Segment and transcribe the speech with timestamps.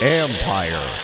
[0.00, 0.98] Empire.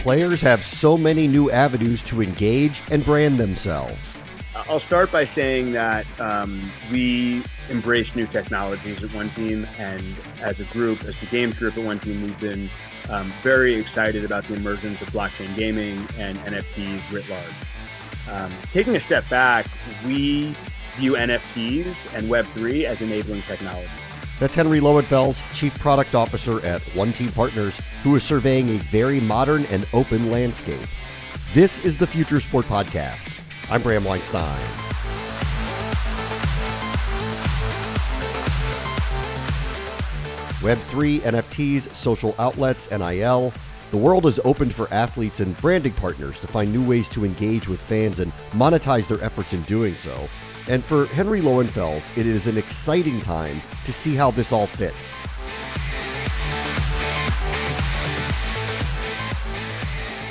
[0.00, 4.18] Players have so many new avenues to engage and brand themselves.
[4.68, 10.02] I'll start by saying that um, we embrace new technologies at one team, and
[10.40, 12.68] as a group, as the games group at one team, we've been
[13.10, 17.52] um, very excited about the emergence of blockchain gaming and NFTs writ large.
[18.30, 19.66] Um, taking a step back,
[20.06, 20.54] we
[20.92, 21.86] view NFTs
[22.16, 23.90] and Web3 as enabling technology.
[24.38, 29.20] That's Henry Lowenfels, Chief Product Officer at One Team Partners, who is surveying a very
[29.20, 30.80] modern and open landscape.
[31.52, 33.40] This is the Future Sport Podcast.
[33.70, 34.91] I'm Bram Weinstein.
[40.62, 43.52] Web3, NFTs, social outlets, NIL.
[43.90, 47.66] The world is opened for athletes and branding partners to find new ways to engage
[47.66, 50.28] with fans and monetize their efforts in doing so.
[50.68, 55.16] And for Henry Lowenfels, it is an exciting time to see how this all fits.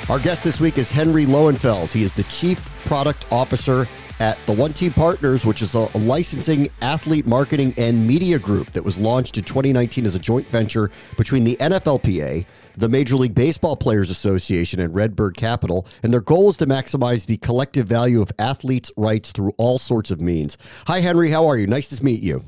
[0.08, 1.92] Our guest this week is Henry Lowenfels.
[1.92, 3.86] He is the Chief Product Officer
[4.22, 8.84] at the One Team Partners, which is a licensing, athlete marketing, and media group that
[8.84, 13.74] was launched in 2019 as a joint venture between the NFLPA, the Major League Baseball
[13.74, 15.88] Players Association, and Redbird Capital.
[16.04, 20.12] And their goal is to maximize the collective value of athletes' rights through all sorts
[20.12, 20.56] of means.
[20.86, 21.30] Hi, Henry.
[21.30, 21.66] How are you?
[21.66, 22.44] Nice to meet you.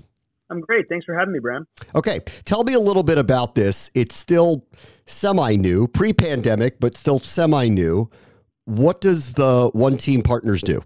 [0.51, 0.89] I'm great.
[0.89, 1.67] Thanks for having me, Bram.
[1.97, 2.21] Okay.
[2.45, 3.91] Tell me a little bit about this.
[3.95, 4.65] It's still
[5.07, 8.09] semi new, pre pandemic, but still semi new.
[8.65, 10.85] What does the One Team Partners do?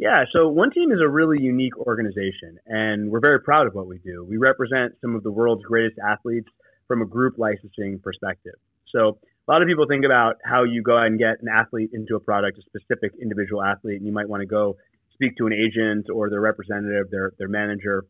[0.00, 3.86] Yeah, so One Team is a really unique organization, and we're very proud of what
[3.86, 4.24] we do.
[4.26, 6.48] We represent some of the world's greatest athletes
[6.88, 8.54] from a group licensing perspective.
[8.88, 11.90] So a lot of people think about how you go out and get an athlete
[11.92, 14.78] into a product, a specific individual athlete, and you might want to go
[15.12, 18.06] speak to an agent or their representative, their their manager.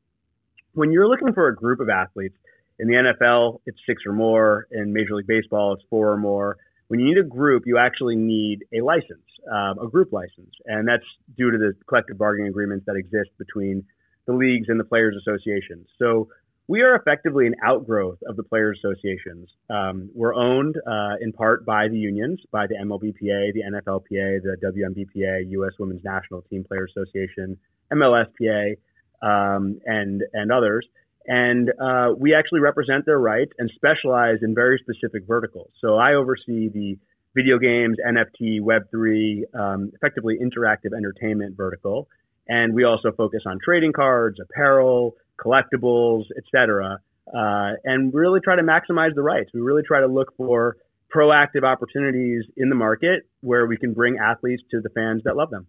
[0.74, 2.36] When you're looking for a group of athletes,
[2.78, 4.68] in the NFL, it's six or more.
[4.70, 6.56] In Major League Baseball, it's four or more.
[6.86, 10.86] When you need a group, you actually need a license, um, a group license, and
[10.86, 11.04] that's
[11.36, 13.84] due to the collective bargaining agreements that exist between
[14.26, 15.86] the leagues and the players' associations.
[15.98, 16.28] So
[16.68, 19.48] we are effectively an outgrowth of the players' associations.
[19.68, 24.56] Um, we're owned uh, in part by the unions, by the MLBPA, the NFLPA, the
[24.62, 25.72] WNBPA, U.S.
[25.78, 27.58] Women's National Team Players Association,
[27.92, 28.76] MLSPA,
[29.22, 30.86] um, and and others
[31.26, 35.70] and uh, we actually represent their rights and specialize in very specific verticals.
[35.80, 36.98] So I oversee the
[37.34, 42.08] video games, NFT, Web3, um, effectively interactive entertainment vertical,
[42.48, 46.98] and we also focus on trading cards, apparel, collectibles, etc.
[47.26, 49.50] Uh, and really try to maximize the rights.
[49.54, 50.76] We really try to look for
[51.14, 55.50] proactive opportunities in the market where we can bring athletes to the fans that love
[55.50, 55.66] them.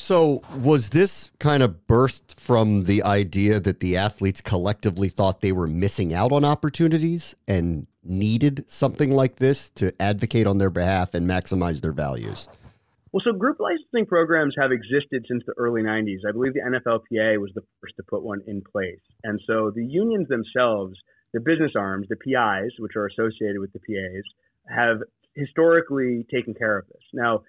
[0.00, 5.50] So, was this kind of burst from the idea that the athletes collectively thought they
[5.50, 11.14] were missing out on opportunities and needed something like this to advocate on their behalf
[11.14, 12.48] and maximize their values?
[13.12, 16.18] Well, so group licensing programs have existed since the early 90s.
[16.28, 19.00] I believe the NFLPA was the first to put one in place.
[19.24, 20.94] And so the unions themselves,
[21.32, 24.24] the business arms, the PIs, which are associated with the PAs,
[24.68, 24.98] have
[25.34, 27.02] historically taken care of this.
[27.14, 27.42] Now,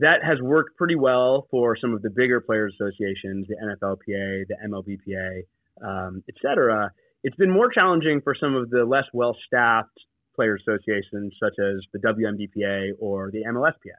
[0.00, 4.56] that has worked pretty well for some of the bigger players associations, the NFLPA, the
[4.66, 5.42] MLBPA,
[5.82, 6.90] um, et cetera.
[7.26, 9.98] It's been more challenging for some of the less well-staffed
[10.36, 13.98] player associations, such as the WNBPA or the MLSPA.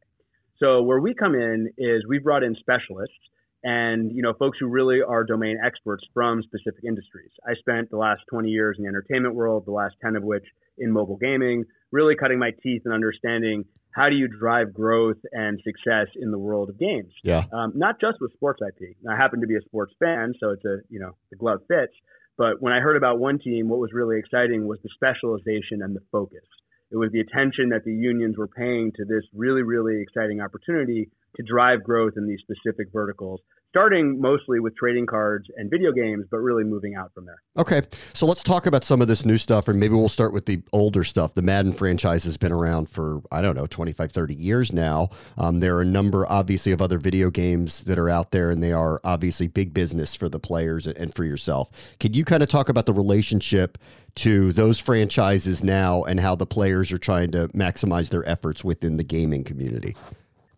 [0.59, 3.17] So where we come in is we brought in specialists
[3.65, 7.31] and you know folks who really are domain experts from specific industries.
[7.45, 10.45] I spent the last 20 years in the entertainment world, the last 10 of which
[10.77, 15.59] in mobile gaming, really cutting my teeth and understanding how do you drive growth and
[15.65, 17.11] success in the world of games?
[17.25, 17.43] Yeah.
[17.51, 18.95] Um, not just with sports IP.
[19.09, 21.91] I happen to be a sports fan, so it's a you know the glove fits.
[22.37, 25.95] But when I heard about one team, what was really exciting was the specialization and
[25.95, 26.45] the focus.
[26.91, 31.09] It was the attention that the unions were paying to this really, really exciting opportunity
[31.35, 36.25] to drive growth in these specific verticals starting mostly with trading cards and video games,
[36.31, 37.41] but really moving out from there.
[37.57, 37.81] Okay.
[38.13, 40.61] So let's talk about some of this new stuff, and maybe we'll start with the
[40.71, 41.33] older stuff.
[41.33, 45.09] The Madden franchise has been around for, I don't know, 25, 30 years now.
[45.37, 48.63] Um, there are a number, obviously, of other video games that are out there, and
[48.63, 51.95] they are obviously big business for the players and for yourself.
[51.99, 53.77] Could you kind of talk about the relationship
[54.15, 58.97] to those franchises now and how the players are trying to maximize their efforts within
[58.97, 59.95] the gaming community?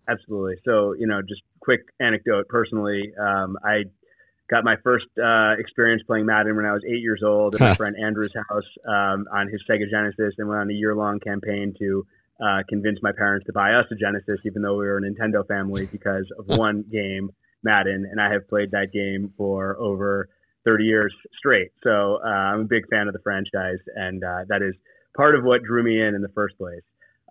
[0.10, 0.56] Absolutely.
[0.66, 3.12] So, you know, just quick anecdote personally.
[3.20, 3.84] Um, I
[4.50, 7.74] got my first uh, experience playing Madden when I was eight years old at my
[7.76, 11.76] friend Andrew's house um, on his Sega Genesis, and went on a year long campaign
[11.80, 12.08] to
[12.44, 15.48] uh, convince my parents to buy us a Genesis, even though we were a Nintendo
[15.48, 17.30] family, because of one game,
[17.64, 20.30] Madden, and I have played that game for over
[20.66, 21.72] 30 years straight.
[21.84, 24.74] So uh, I'm a big fan of the franchise, and uh, that is
[25.16, 26.82] part of what drew me in in the first place.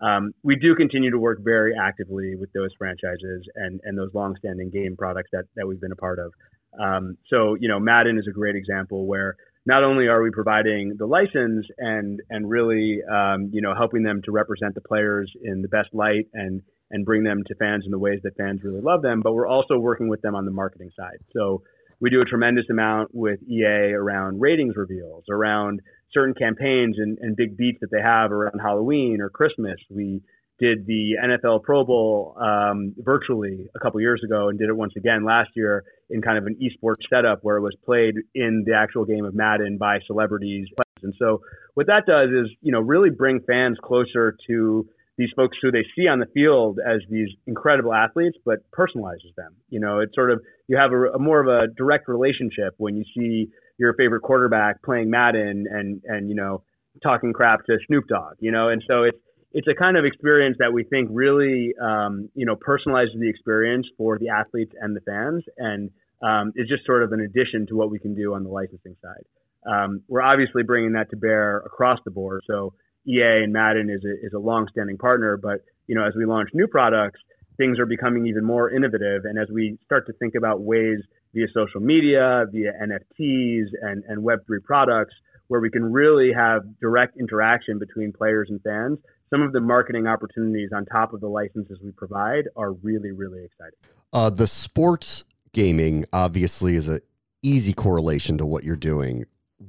[0.03, 4.71] Um, we do continue to work very actively with those franchises and, and those longstanding
[4.71, 6.33] game products that, that we've been a part of.
[6.81, 9.37] Um, so, you know, Madden is a great example where
[9.67, 14.23] not only are we providing the license and and really, um, you know, helping them
[14.25, 17.91] to represent the players in the best light and and bring them to fans in
[17.91, 20.51] the ways that fans really love them, but we're also working with them on the
[20.51, 21.19] marketing side.
[21.33, 21.63] So
[22.01, 25.81] we do a tremendous amount with EA around ratings reveals, around
[26.13, 29.77] certain campaigns and, and big beats that they have around Halloween or Christmas.
[29.91, 30.23] We
[30.59, 34.93] did the NFL Pro Bowl um, virtually a couple years ago and did it once
[34.97, 38.75] again last year in kind of an esports setup where it was played in the
[38.75, 40.67] actual game of Madden by celebrities.
[41.03, 41.43] And so
[41.75, 45.85] what that does is, you know, really bring fans closer to these folks who they
[45.97, 49.57] see on the field as these incredible athletes, but personalizes them.
[49.69, 52.97] You know, it's sort of you have a, a more of a direct relationship when
[52.97, 56.63] you see your favorite quarterback playing Madden and and you know
[57.03, 59.19] talking crap to Snoop Dogg, you know, and so it's
[59.53, 63.87] it's a kind of experience that we think really um, you know personalizes the experience
[63.97, 65.91] for the athletes and the fans, and
[66.23, 68.95] um, is just sort of an addition to what we can do on the licensing
[69.03, 69.25] side.
[69.67, 72.43] Um, we're obviously bringing that to bear across the board.
[72.47, 72.75] So
[73.09, 76.51] EA and Madden is a, is a long-standing partner, but you know as we launch
[76.53, 77.21] new products,
[77.57, 81.01] things are becoming even more innovative, and as we start to think about ways
[81.35, 85.15] via social media, via NFTs and, and Web3 products,
[85.49, 88.99] where we can really have direct interaction between players and fans.
[89.31, 93.45] Some of the marketing opportunities on top of the licenses we provide are really, really
[93.45, 93.79] exciting.
[94.13, 97.01] Uh, the sports gaming obviously is an
[97.43, 99.25] easy correlation to what you're doing.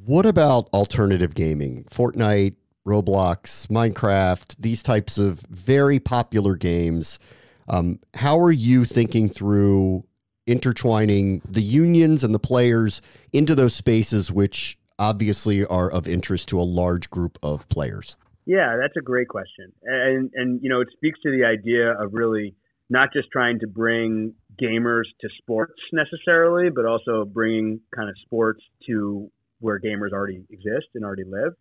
[0.06, 1.86] What about alternative gaming?
[1.86, 2.56] Fortnite,
[2.88, 7.20] Roblox, Minecraft, these types of very popular games.
[7.68, 10.04] Um, how are you thinking through
[10.48, 16.60] intertwining the unions and the players into those spaces which obviously are of interest to
[16.60, 18.18] a large group of players?
[18.46, 19.72] Yeah, that's a great question.
[19.84, 22.56] And and you know, it speaks to the idea of really
[22.90, 28.62] not just trying to bring gamers to sports necessarily, but also bringing kind of sports
[28.88, 31.54] to where gamers already exist and already live.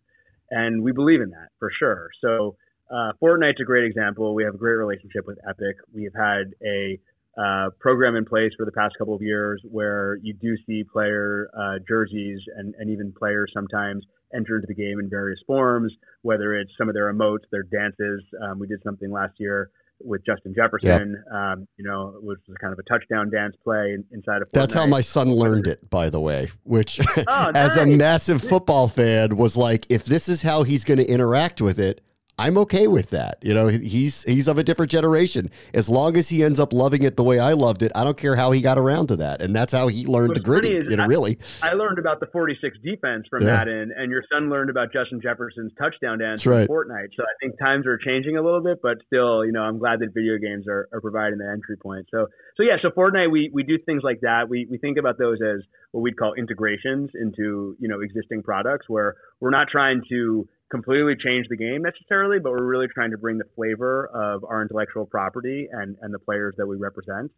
[0.51, 2.09] And we believe in that for sure.
[2.21, 2.55] So
[2.91, 4.33] uh, Fortnite's a great example.
[4.33, 5.77] We have a great relationship with Epic.
[5.93, 6.99] We've had a
[7.39, 11.49] uh, program in place for the past couple of years where you do see player
[11.57, 14.03] uh, jerseys and, and even players sometimes
[14.35, 18.23] enter into the game in various forms, whether it's some of their emotes, their dances.
[18.43, 19.69] Um, we did something last year
[20.01, 24.41] with Justin Jefferson, um, you know, which was kind of a touchdown dance play inside
[24.41, 24.47] of.
[24.49, 24.51] Fortnite.
[24.53, 26.49] That's how my son learned it, by the way.
[26.63, 30.99] Which, oh, as a massive football fan, was like, if this is how he's going
[30.99, 32.01] to interact with it,
[32.39, 33.37] I'm okay with that.
[33.41, 35.51] You know, he's he's of a different generation.
[35.73, 38.17] As long as he ends up loving it the way I loved it, I don't
[38.17, 39.41] care how he got around to that.
[39.41, 40.69] And that's how he learned What's to Griddy.
[40.69, 41.37] You know, I, really.
[41.61, 43.57] I learned about the 46 defense from yeah.
[43.57, 46.69] Madden, and your son learned about Justin Jefferson's touchdown dance from right.
[46.69, 47.09] Fortnite.
[47.17, 49.99] So I think times are changing a little bit, but still, you know, I'm glad
[49.99, 52.07] that video games are, are providing the entry point.
[52.09, 54.49] So so yeah, so Fortnite we we do things like that.
[54.49, 58.87] We we think about those as what we'd call integrations into you know existing products,
[58.87, 63.17] where we're not trying to completely change the game necessarily, but we're really trying to
[63.17, 67.31] bring the flavor of our intellectual property and, and the players that we represent.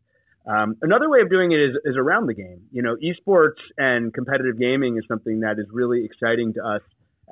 [0.46, 2.62] Um, another way of doing it is, is around the game.
[2.72, 6.82] You know, esports and competitive gaming is something that is really exciting to us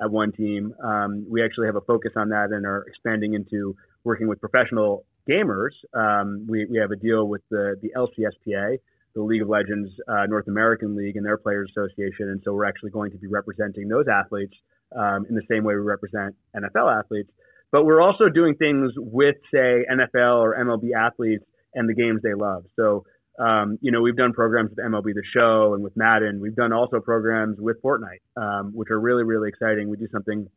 [0.00, 0.72] at one team.
[0.82, 5.04] Um, we actually have a focus on that and are expanding into working with professional
[5.28, 5.74] gamers.
[5.92, 8.78] Um, we, we have a deal with the, the LCSPA,
[9.14, 12.30] the League of Legends uh, North American League and their Players Association.
[12.30, 14.54] And so we're actually going to be representing those athletes
[14.96, 17.30] um, in the same way we represent NFL athletes.
[17.72, 21.44] But we're also doing things with, say, NFL or MLB athletes
[21.74, 22.64] and the games they love.
[22.74, 23.04] So,
[23.38, 26.40] um, you know, we've done programs with MLB The Show and with Madden.
[26.40, 29.88] We've done also programs with Fortnite, um, which are really, really exciting.
[29.88, 30.48] We do something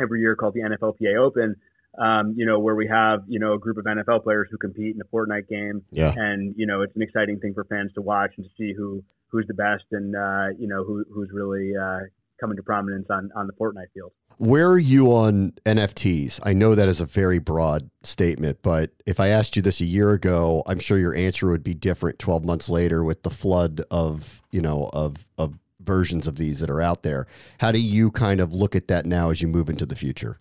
[0.00, 1.56] every year called the NFLPA Open,
[1.98, 4.94] Um, you know, where we have you know a group of NFL players who compete
[4.94, 6.14] in a Fortnite game, Yeah.
[6.16, 9.04] and you know it's an exciting thing for fans to watch and to see who
[9.28, 12.00] who's the best and uh, you know who who's really uh,
[12.40, 14.12] coming to prominence on on the Fortnite field.
[14.38, 16.40] Where are you on NFTs?
[16.42, 19.84] I know that is a very broad statement, but if I asked you this a
[19.84, 23.82] year ago, I'm sure your answer would be different 12 months later with the flood
[23.90, 27.26] of, you know, of of versions of these that are out there.
[27.58, 30.38] How do you kind of look at that now as you move into the future?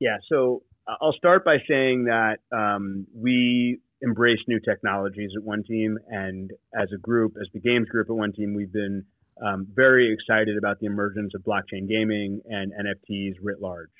[0.00, 5.64] Yeah, so uh, I'll start by saying that um, we embrace new technologies at One
[5.64, 9.04] Team, and as a group, as the games group at One Team, we've been
[9.44, 13.90] um, very excited about the emergence of blockchain gaming and NFTs writ large.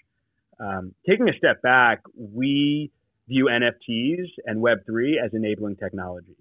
[0.60, 2.90] Um, taking a step back, we
[3.28, 6.36] view NFTs and Web3 as enabling technology.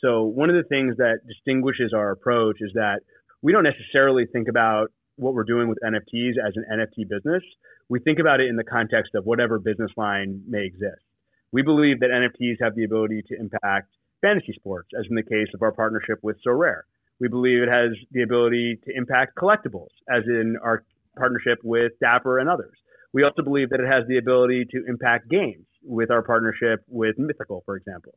[0.00, 3.00] So, one of the things that distinguishes our approach is that
[3.42, 7.42] we don't necessarily think about what we're doing with NFTs as an NFT business.
[7.88, 11.02] We think about it in the context of whatever business line may exist.
[11.50, 13.88] We believe that NFTs have the ability to impact
[14.20, 16.82] fantasy sports, as in the case of our partnership with Sorare.
[17.20, 20.84] We believe it has the ability to impact collectibles, as in our
[21.16, 22.76] partnership with Dapper and others.
[23.12, 27.18] We also believe that it has the ability to impact games with our partnership with
[27.18, 28.14] Mythical, for example.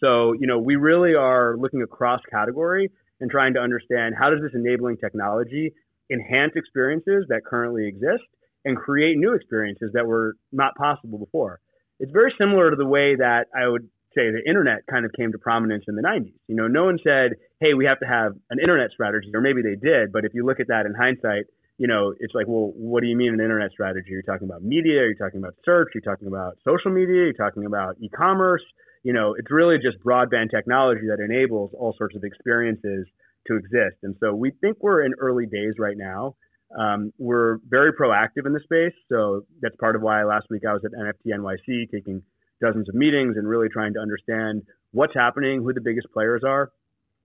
[0.00, 2.90] So, you know, we really are looking across category
[3.20, 5.72] and trying to understand how does this enabling technology
[6.10, 8.24] enhance experiences that currently exist
[8.64, 11.60] and create new experiences that were not possible before.
[12.00, 15.32] It's very similar to the way that I would say the internet kind of came
[15.32, 16.34] to prominence in the 90s.
[16.48, 19.62] You know, no one said, "Hey, we have to have an internet strategy," or maybe
[19.62, 21.46] they did, but if you look at that in hindsight,
[21.78, 24.10] you know, it's like, well, what do you mean an internet strategy?
[24.10, 27.66] You're talking about media, you're talking about search, you're talking about social media, you're talking
[27.66, 28.62] about e-commerce.
[29.02, 33.06] You know, it's really just broadband technology that enables all sorts of experiences
[33.48, 33.98] to exist.
[34.04, 36.36] And so we think we're in early days right now.
[36.78, 38.94] Um, we're very proactive in the space.
[39.10, 42.22] So that's part of why last week I was at NFT NYC taking
[42.62, 46.70] dozens of meetings and really trying to understand what's happening, who the biggest players are,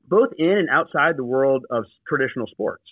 [0.08, 2.84] both in and outside the world of traditional sports.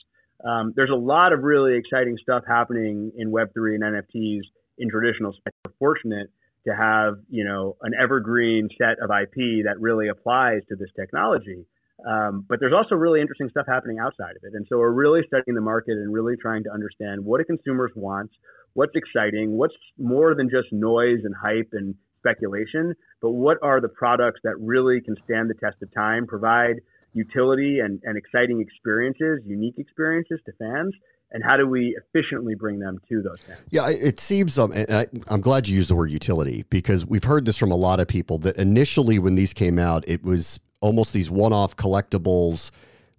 [0.45, 4.41] Um, there's a lot of really exciting stuff happening in Web3 and NFTs
[4.77, 5.57] in traditional sports.
[5.65, 6.29] We're fortunate
[6.67, 11.65] to have, you know, an evergreen set of IP that really applies to this technology.
[12.05, 14.53] Um, but there's also really interesting stuff happening outside of it.
[14.53, 17.91] And so we're really studying the market and really trying to understand what do consumers
[17.95, 18.29] want,
[18.73, 23.87] what's exciting, what's more than just noise and hype and speculation, but what are the
[23.87, 26.77] products that really can stand the test of time, provide
[27.13, 30.93] utility and, and exciting experiences, unique experiences to fans,
[31.31, 33.59] and how do we efficiently bring them to those fans?
[33.69, 37.23] Yeah, it seems, um, and I, I'm glad you used the word utility because we've
[37.23, 40.59] heard this from a lot of people that initially when these came out, it was
[40.81, 42.71] almost these one-off collectibles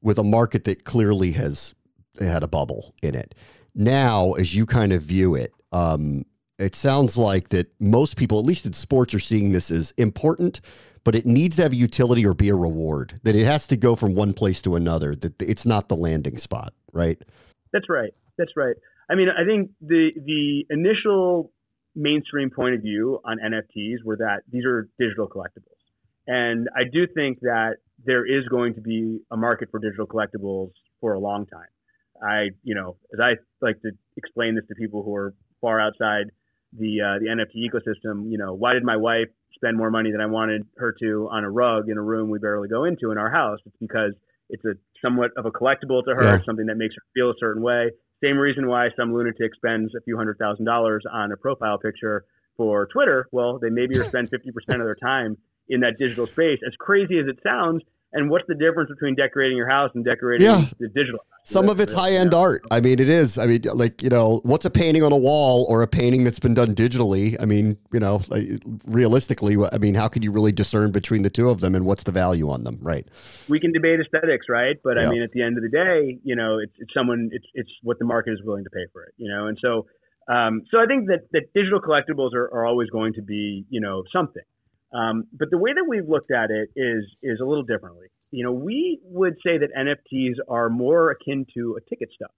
[0.02, 1.74] with a market that clearly has
[2.20, 3.34] had a bubble in it.
[3.74, 6.24] Now, as you kind of view it, um,
[6.58, 10.60] it sounds like that most people, at least in sports, are seeing this as important,
[11.04, 13.20] but it needs to have a utility or be a reward.
[13.22, 15.14] That it has to go from one place to another.
[15.14, 17.20] That it's not the landing spot, right?
[17.72, 18.12] That's right.
[18.38, 18.76] That's right.
[19.10, 21.52] I mean, I think the the initial
[21.94, 25.76] mainstream point of view on NFTs were that these are digital collectibles.
[26.26, 30.72] And I do think that there is going to be a market for digital collectibles
[31.00, 31.68] for a long time.
[32.22, 33.34] I, you know, as I
[33.64, 36.30] like to explain this to people who are far outside
[36.78, 40.20] the uh, the NFT ecosystem, you know, why did my wife spend more money than
[40.20, 43.18] I wanted her to on a rug in a room we barely go into in
[43.18, 43.58] our house?
[43.66, 44.12] It's because
[44.50, 46.38] it's a somewhat of a collectible to her, Yeah.
[46.44, 47.90] something that makes her feel a certain way.
[48.22, 52.24] Same reason why some lunatic spends a few hundred thousand dollars on a profile picture
[52.56, 53.26] for Twitter.
[53.32, 55.36] Well, they maybe spend 50% of their time
[55.68, 56.58] in that digital space.
[56.66, 57.82] As crazy as it sounds,
[58.16, 60.64] and what's the difference between decorating your house and decorating Yeah.
[60.80, 61.18] the digital?
[61.20, 61.26] house?
[61.44, 62.64] Some of it's high end art.
[62.72, 63.38] I mean, it is.
[63.38, 66.40] I mean, like, you know, what's a painting on a wall or a painting that's
[66.40, 67.36] been done digitally?
[67.40, 68.48] I mean, you know, like,
[68.84, 72.02] realistically, I mean, how can you really discern between the two of them and what's
[72.02, 72.78] the value on them?
[72.82, 73.06] Right.
[73.48, 74.76] we can debate aesthetics, right?
[74.82, 75.06] But Yeah.
[75.06, 77.70] I mean, at the end of the day, you know, it's, it's someone, it's it's
[77.82, 79.46] what the market is willing to pay for it, you know.
[79.46, 79.86] And so,
[80.28, 83.80] um, so I think that that digital collectibles are, are always going to be, you
[83.80, 84.42] know, something.
[84.92, 88.06] Um, but the way that we've looked at it is is a little differently.
[88.30, 92.30] You know, we would say that NFTs are more akin to a ticket stub.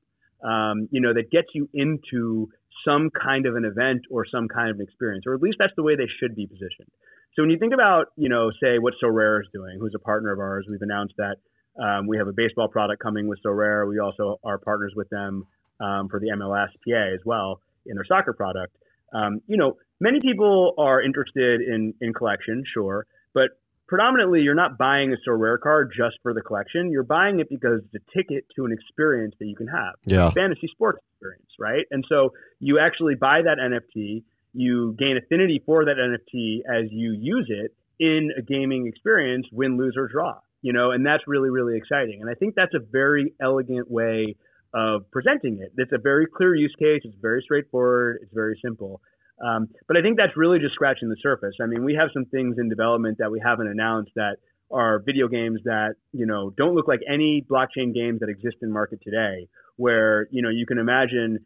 [0.43, 2.49] Um, you know, that gets you into
[2.87, 5.73] some kind of an event or some kind of an experience, or at least that's
[5.77, 6.89] the way they should be positioned.
[7.35, 10.33] So when you think about, you know, say what SoRare is doing, who's a partner
[10.33, 11.37] of ours, we've announced that
[11.83, 13.89] um, we have a baseball product coming with SoRare.
[13.89, 15.47] We also are partners with them
[15.81, 18.77] um, for the MLS PA as well in their soccer product.
[19.15, 23.51] Um, you know, many people are interested in in collection, sure, but
[23.89, 26.91] predominantly you're not buying a store SoRare card just for the collection.
[26.91, 30.31] You're buying it because it's a ticket to an experience that you can have Yeah.
[30.31, 31.87] fantasy sports experience, right?
[31.91, 37.13] And so you actually buy that NFT, you gain affinity for that NFT as you
[37.13, 40.39] use it in a gaming experience, win, lose, or draw.
[40.61, 42.21] You know, and that's really, really exciting.
[42.21, 44.35] And I think that's a very elegant way
[44.75, 45.73] of presenting it.
[45.77, 47.01] It's a very clear use case.
[47.05, 48.19] It's very straightforward.
[48.23, 49.01] It's very simple.
[49.45, 51.55] Um, but I think that's really just scratching the surface.
[51.63, 54.37] I mean, we have some things in development that we haven't announced that
[54.71, 58.71] are video games that you know don't look like any blockchain games that exist in
[58.73, 61.39] market today where you know you can imagine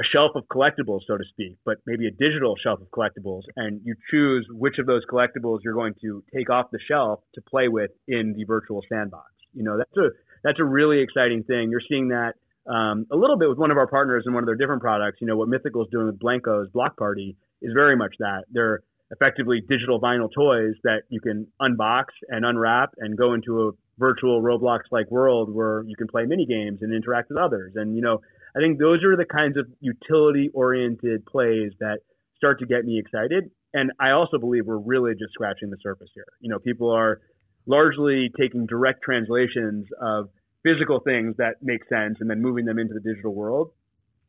[0.00, 3.80] a shelf of collectibles so to speak but maybe a digital shelf of collectibles and
[3.84, 7.68] you choose which of those collectibles you're going to take off the shelf to play
[7.68, 10.10] with in the virtual sandbox you know that's a
[10.44, 12.34] that's a really exciting thing you're seeing that
[12.68, 15.18] um, a little bit with one of our partners in one of their different products
[15.20, 18.80] you know what mythical is doing with Blankos Block Party is very much that they're
[19.10, 24.42] effectively digital vinyl toys that you can unbox and unwrap and go into a virtual
[24.42, 27.72] Roblox like world where you can play mini games and interact with others.
[27.74, 28.20] And you know,
[28.56, 31.98] I think those are the kinds of utility oriented plays that
[32.36, 33.50] start to get me excited.
[33.74, 36.24] And I also believe we're really just scratching the surface here.
[36.40, 37.20] You know, people are
[37.66, 40.28] largely taking direct translations of
[40.62, 43.70] physical things that make sense and then moving them into the digital world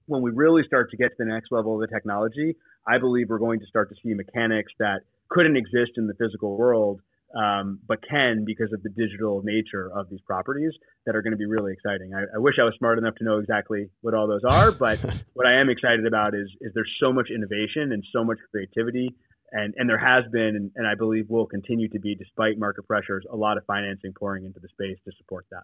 [0.10, 2.56] when we really start to get to the next level of the technology,
[2.88, 6.58] I believe we're going to start to see mechanics that couldn't exist in the physical
[6.58, 7.02] world,
[7.40, 10.74] um, but can because of the digital nature of these properties
[11.06, 12.12] that are going to be really exciting.
[12.16, 14.98] I, I, wish I was smart enough to know exactly what all those are, but
[15.34, 19.14] what I am excited about is is there's so much innovation and so much creativity.
[19.52, 22.88] And, and there has been, and, and I believe will continue to be, despite market
[22.88, 25.64] pressures, a lot of financing pouring into the space to support that.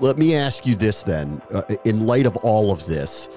[0.00, 1.40] Let me ask you this then.
[1.52, 3.28] Uh, in light of all of this,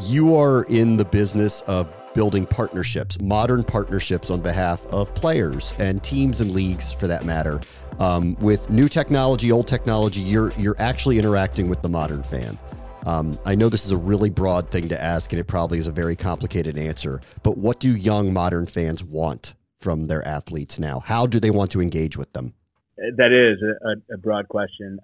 [0.00, 6.02] you are in the business of building partnerships, modern partnerships on behalf of players and
[6.02, 7.60] teams and leagues, for that matter.
[7.98, 12.58] Um, with new technology, old technology, you're you're actually interacting with the modern fan.
[13.04, 15.86] Um, I know this is a really broad thing to ask, and it probably is
[15.86, 17.20] a very complicated answer.
[17.42, 21.00] But what do young modern fans want from their athletes now?
[21.00, 22.54] How do they want to engage with them?
[22.96, 25.00] That is a, a broad question.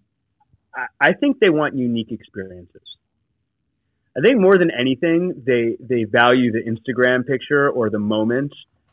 [1.01, 2.83] I think they want unique experiences.
[4.17, 8.53] I think more than anything, they they value the Instagram picture or the moment.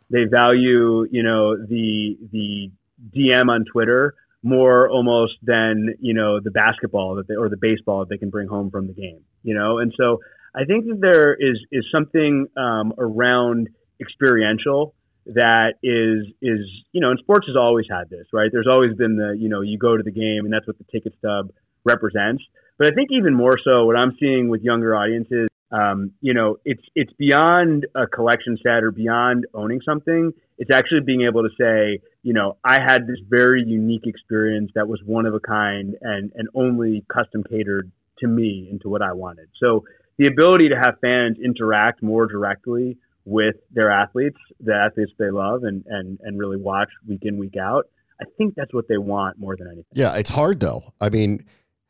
[0.10, 2.72] They value, you know, the the
[3.16, 8.00] DM on Twitter more almost than you know the basketball that they, or the baseball
[8.02, 9.22] that they can bring home from the game.
[9.44, 10.20] You know, and so
[10.56, 13.70] I think that there is is something um, around
[14.00, 14.94] experiential
[15.26, 16.60] that is is
[16.92, 18.52] you know, and sports has always had this, right?
[18.52, 20.86] There's always been the you know you go to the game and that's what the
[20.92, 21.50] ticket stub
[21.86, 22.44] represents.
[22.78, 26.58] But I think even more so, what I'm seeing with younger audiences, um, you know,
[26.66, 30.32] it's it's beyond a collection set or beyond owning something.
[30.58, 34.88] It's actually being able to say, you know, I had this very unique experience that
[34.88, 39.02] was one of a kind and and only custom catered to me and to what
[39.02, 39.50] I wanted.
[39.62, 39.86] So
[40.18, 45.64] the ability to have fans interact more directly with their athletes, the athletes they love,
[45.64, 47.88] and and and really watch week in week out.
[48.22, 49.86] I think that's what they want more than anything.
[49.94, 50.84] Yeah, it's hard though.
[51.02, 51.44] I mean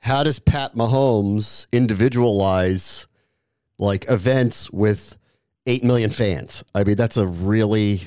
[0.05, 3.07] how does Pat Mahomes individualize
[3.79, 5.17] like events with
[5.65, 6.63] 8 million fans?
[6.75, 8.01] I mean, that's a really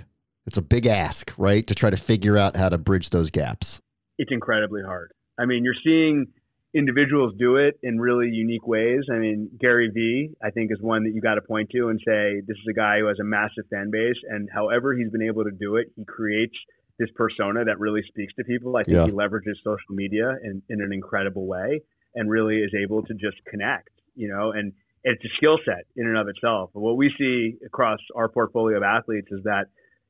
[0.47, 1.67] it's a big ask, right?
[1.67, 3.83] To try to figure out how to bridge those gaps.
[4.17, 5.11] It's incredibly hard.
[5.41, 6.29] I mean, you're seeing
[6.73, 9.01] individuals do it in really unique ways.
[9.13, 11.99] I mean, Gary Vee, I think, is one that you got to point to and
[11.99, 14.17] say, this is a guy who has a massive fan base.
[14.29, 16.55] And however he's been able to do it, he creates
[16.99, 18.77] this persona that really speaks to people.
[18.77, 19.07] I think yeah.
[19.07, 21.81] he leverages social media in, in an incredible way
[22.15, 24.73] and really is able to just connect, you know, and
[25.05, 26.71] it's a skill set in and of itself.
[26.75, 29.67] But what we see across our portfolio of athletes is that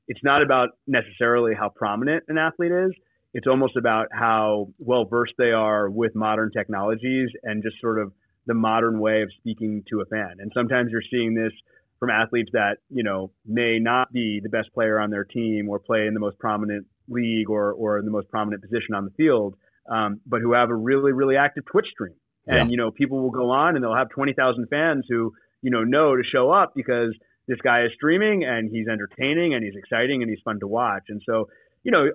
[0.07, 2.92] it's not about necessarily how prominent an athlete is.
[3.35, 8.12] It's almost about how well versed they are with modern technologies and just sort of
[8.46, 10.37] the modern way of speaking to a fan.
[10.38, 11.53] And sometimes you're seeing this
[11.98, 15.78] from athletes that you know may not be the best player on their team or
[15.78, 19.11] play in the most prominent league or or in the most prominent position on the
[19.16, 19.54] field,
[19.90, 22.14] um, but who have a really really active Twitch stream.
[22.46, 22.70] And yeah.
[22.70, 25.32] you know people will go on and they'll have twenty thousand fans who
[25.62, 27.14] you know know to show up because
[27.46, 31.04] this guy is streaming and he's entertaining and he's exciting and he's fun to watch.
[31.08, 31.48] And so
[31.82, 32.06] you know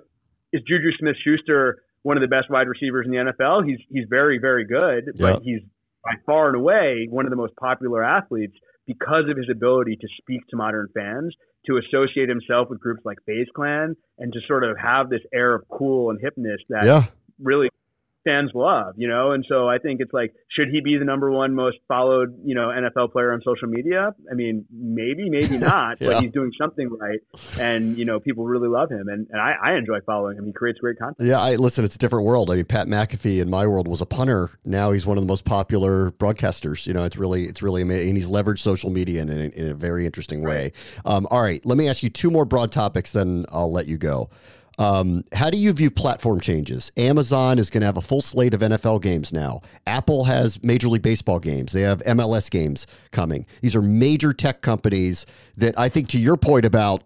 [0.52, 3.66] is Juju Smith Schuster one of the best wide receivers in the NFL?
[3.66, 5.60] He's he's very very good, but he's
[6.02, 8.54] by far and away one of the most popular athletes
[8.86, 11.34] because of his ability to speak to modern fans,
[11.66, 15.54] to associate himself with groups like FaZe Clan, and to sort of have this air
[15.54, 17.02] of cool and hipness that Yeah.
[17.40, 17.70] really
[18.24, 19.32] fans love, you know?
[19.32, 22.54] And so I think it's like, should he be the number one most followed, you
[22.54, 24.12] know, NFL player on social media?
[24.30, 26.08] I mean, maybe, maybe not, Yeah.
[26.14, 27.18] but he's doing something right.
[27.60, 29.08] And, you know, people really love him.
[29.08, 30.46] And, and I, I enjoy following him.
[30.46, 31.28] He creates great content.
[31.28, 31.84] Yeah, I listen.
[31.84, 32.50] It's a different world.
[32.50, 34.50] I mean, Pat McAfee in my world was a punter.
[34.64, 36.86] Now he's one of the most popular broadcasters.
[36.86, 38.08] You know, it's really, it's really amazing.
[38.08, 40.72] And he's leveraged social media in, a- in a very interesting way.
[41.04, 43.98] Um, all right, let me ask you two more broad topics, then I'll let you
[43.98, 44.30] go.
[44.78, 46.90] Um, how do you view platform changes?
[46.96, 49.60] Amazon is going to have a full slate of NFL games now.
[49.86, 51.72] Apple has Major League Baseball games.
[51.72, 53.46] They have MLS games coming.
[53.62, 57.04] These are major tech companies that I think, to your point about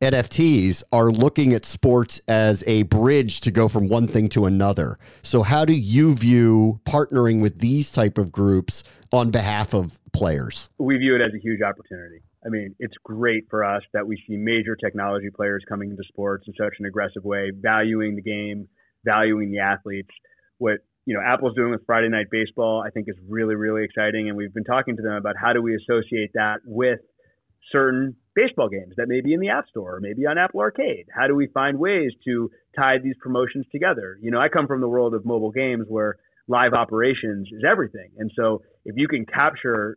[0.00, 4.98] NFTs are looking at sports as a bridge to go from one thing to another.
[5.22, 10.68] So how do you view partnering with these type of groups on behalf of players?
[10.78, 12.20] we view it as a huge opportunity.
[12.46, 16.44] I mean, it's great for us that we see major technology players coming into sports
[16.46, 18.68] in such an aggressive way, valuing the game,
[19.04, 20.10] valuing the athletes.
[20.58, 24.28] What you know, Apple's doing with Friday Night Baseball, I think, is really, really exciting.
[24.28, 27.00] And we've been talking to them about how do we associate that with
[27.72, 31.06] certain baseball games that may be in the App Store or maybe on Apple Arcade.
[31.14, 34.18] How do we find ways to tie these promotions together?
[34.20, 36.16] You know, I come from the world of mobile games where
[36.48, 38.10] live operations is everything.
[38.18, 39.96] And so if you can capture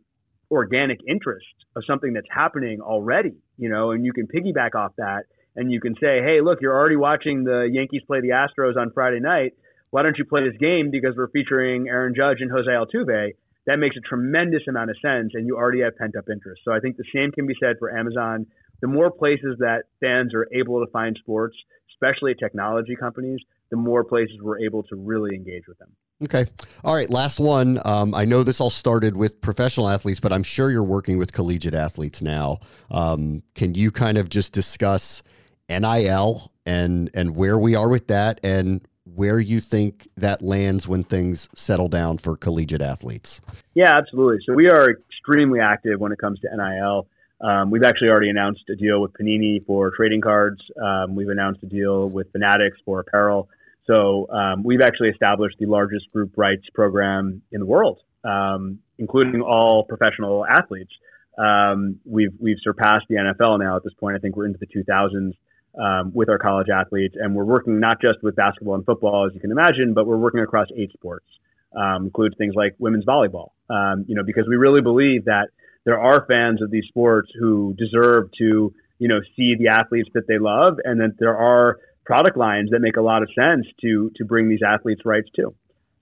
[0.50, 5.24] organic interest of something that's happening already, you know, and you can piggyback off that
[5.56, 8.92] and you can say, hey, look, you're already watching the Yankees play the Astros on
[8.92, 9.54] Friday night.
[9.90, 13.32] Why don't you play this game because we're featuring Aaron Judge and Jose Altuve?
[13.66, 16.62] That makes a tremendous amount of sense, and you already have pent up interest.
[16.64, 18.46] So I think the same can be said for Amazon.
[18.80, 21.56] The more places that fans are able to find sports,
[21.92, 25.90] especially technology companies, the more places we're able to really engage with them.
[26.24, 26.46] Okay.
[26.84, 27.08] All right.
[27.08, 27.80] Last one.
[27.84, 31.32] Um, I know this all started with professional athletes, but I'm sure you're working with
[31.32, 32.58] collegiate athletes now.
[32.90, 35.22] Um, can you kind of just discuss
[35.68, 41.04] NIL and and where we are with that and where you think that lands when
[41.04, 43.40] things settle down for collegiate athletes?
[43.74, 44.38] Yeah, absolutely.
[44.46, 47.06] So we are extremely active when it comes to NIL.
[47.40, 50.60] Um, we've actually already announced a deal with Panini for trading cards.
[50.82, 53.48] Um, we've announced a deal with Fanatics for apparel.
[53.88, 59.40] So um, we've actually established the largest group rights program in the world, um, including
[59.40, 60.92] all professional athletes.
[61.38, 64.16] Um, we've we've surpassed the NFL now at this point.
[64.16, 65.32] I think we're into the 2000s
[65.78, 69.34] um, with our college athletes, and we're working not just with basketball and football, as
[69.34, 71.26] you can imagine, but we're working across eight sports,
[71.74, 73.50] um, includes things like women's volleyball.
[73.70, 75.48] Um, you know, because we really believe that
[75.84, 80.26] there are fans of these sports who deserve to, you know, see the athletes that
[80.26, 84.10] they love, and that there are product lines that make a lot of sense to
[84.16, 85.54] to bring these athletes rights to.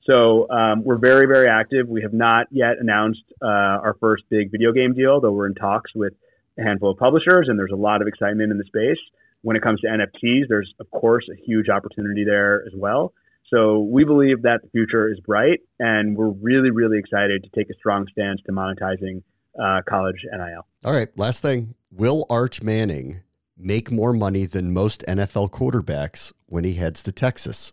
[0.09, 1.89] So um, we're very very active.
[1.89, 5.57] We have not yet announced uh, our first big video game deal, though we're in
[5.57, 6.13] talks with
[6.61, 9.03] a handful of publishers, and there's a lot of excitement in the space.
[9.43, 13.13] When it comes to NFTs, there's of course a huge opportunity there as well.
[13.53, 17.69] So we believe that the future is bright, and we're really really excited to take
[17.69, 19.25] a strong stance to monetizing
[19.61, 20.65] uh, college NIL.
[20.85, 21.09] All right.
[21.19, 21.75] Last thing.
[21.91, 23.23] Will Arch Manning
[23.57, 27.73] make more money than most NFL quarterbacks when he heads to Texas?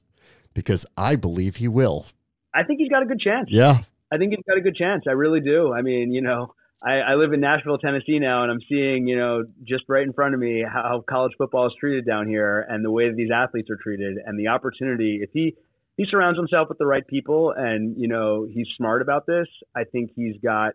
[0.54, 2.06] Because I believe he will.
[2.54, 3.48] I think he's got a good chance.
[3.50, 3.80] Yeah.
[4.12, 5.04] I think he's got a good chance.
[5.08, 5.74] I really do.
[5.74, 6.54] I mean, you know,
[6.86, 10.14] I, I live in Nashville, Tennessee now, and I'm seeing, you know, just right in
[10.14, 13.32] front of me how college football is treated down here and the way that these
[13.34, 15.20] athletes are treated and the opportunity.
[15.22, 15.56] If he
[15.96, 19.86] he surrounds himself with the right people and you know he's smart about this, I
[19.86, 20.74] think he's got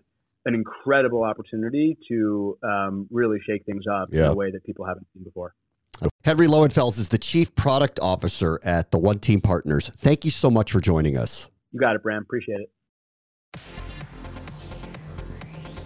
[0.49, 5.07] an incredible opportunity to um, really shake things up in a way that people haven't
[5.13, 5.55] seen before.
[6.25, 9.91] Henry Lowenfels is the Chief Product Officer at the One Team Partners.
[9.97, 11.51] Thank you so much for joining us.
[11.73, 12.23] You got it, Bram.
[12.23, 13.61] Appreciate it.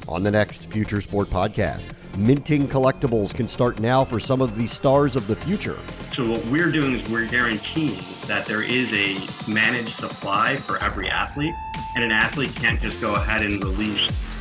[0.06, 4.66] On the next Future Sport podcast, minting collectibles can start now for some of the
[4.68, 5.78] stars of the future.
[6.14, 11.08] So what we're doing is we're guaranteeing that there is a managed supply for every
[11.08, 11.54] athlete,
[11.96, 14.31] and an athlete can't just go ahead and release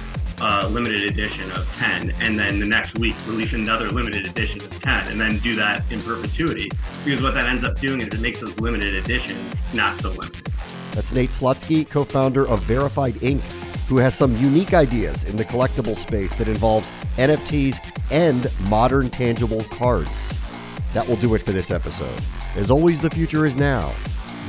[0.42, 4.82] a limited edition of 10, and then the next week release another limited edition of
[4.82, 6.70] 10, and then do that in perpetuity.
[7.06, 10.48] Because what that ends up doing is it makes those limited editions not so limited.
[10.94, 13.42] That's Nate Slutsky, co founder of Verified Inc.,
[13.88, 17.78] who has some unique ideas in the collectible space that involves NFTs
[18.10, 20.10] and modern tangible cards.
[20.94, 22.20] That will do it for this episode.
[22.56, 23.94] As always, the future is now.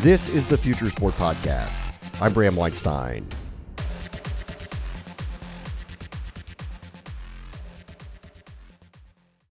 [0.00, 1.80] This is the Future Sport Podcast.
[2.20, 3.26] I'm Bram Weinstein.